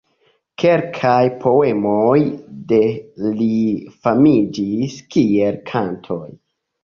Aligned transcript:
Kelkaj 0.61 1.25
poemoj 1.43 2.15
de 2.71 2.79
li 3.41 3.51
famiĝis 4.07 4.95
kiel 5.17 5.61
kantoj. 5.73 6.23